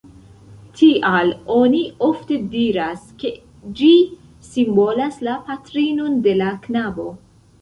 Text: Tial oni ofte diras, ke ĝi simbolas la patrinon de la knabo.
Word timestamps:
Tial 0.77 1.27
oni 1.55 1.81
ofte 2.07 2.37
diras, 2.53 3.03
ke 3.25 3.33
ĝi 3.81 3.91
simbolas 4.49 5.21
la 5.29 5.37
patrinon 5.51 6.19
de 6.29 6.35
la 6.43 6.51
knabo. 6.67 7.07